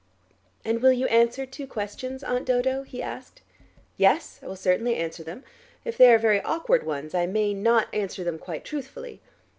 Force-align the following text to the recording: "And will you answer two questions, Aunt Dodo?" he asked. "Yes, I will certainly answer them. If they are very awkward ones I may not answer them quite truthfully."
"And 0.65 0.81
will 0.81 0.91
you 0.93 1.05
answer 1.09 1.45
two 1.45 1.67
questions, 1.67 2.23
Aunt 2.23 2.43
Dodo?" 2.47 2.81
he 2.81 3.03
asked. 3.03 3.43
"Yes, 3.97 4.39
I 4.41 4.47
will 4.47 4.55
certainly 4.55 4.95
answer 4.95 5.23
them. 5.23 5.43
If 5.85 5.95
they 5.95 6.11
are 6.11 6.17
very 6.17 6.41
awkward 6.41 6.87
ones 6.87 7.13
I 7.13 7.27
may 7.27 7.53
not 7.53 7.87
answer 7.93 8.23
them 8.23 8.39
quite 8.39 8.65
truthfully." 8.65 9.21